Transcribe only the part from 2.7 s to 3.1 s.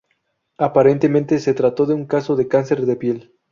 de